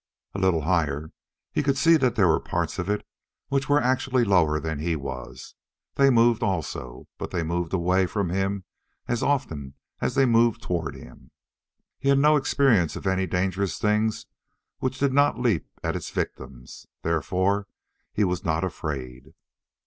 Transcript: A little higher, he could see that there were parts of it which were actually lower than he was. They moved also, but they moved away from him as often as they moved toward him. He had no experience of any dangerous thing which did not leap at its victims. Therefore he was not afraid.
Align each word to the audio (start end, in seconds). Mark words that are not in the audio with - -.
A 0.33 0.39
little 0.39 0.61
higher, 0.61 1.11
he 1.51 1.61
could 1.61 1.77
see 1.77 1.95
that 1.95 2.15
there 2.15 2.27
were 2.27 2.39
parts 2.39 2.79
of 2.79 2.89
it 2.89 3.05
which 3.49 3.69
were 3.69 3.79
actually 3.79 4.23
lower 4.23 4.59
than 4.59 4.79
he 4.79 4.95
was. 4.95 5.53
They 5.93 6.09
moved 6.09 6.41
also, 6.41 7.07
but 7.19 7.29
they 7.29 7.43
moved 7.43 7.71
away 7.71 8.07
from 8.07 8.31
him 8.31 8.63
as 9.07 9.21
often 9.21 9.75
as 9.99 10.15
they 10.15 10.25
moved 10.25 10.59
toward 10.59 10.95
him. 10.95 11.29
He 11.99 12.09
had 12.09 12.17
no 12.17 12.35
experience 12.35 12.95
of 12.95 13.05
any 13.05 13.27
dangerous 13.27 13.77
thing 13.77 14.11
which 14.79 14.97
did 14.97 15.13
not 15.13 15.39
leap 15.39 15.67
at 15.83 15.95
its 15.95 16.09
victims. 16.09 16.87
Therefore 17.03 17.67
he 18.11 18.23
was 18.23 18.43
not 18.43 18.63
afraid. 18.63 19.35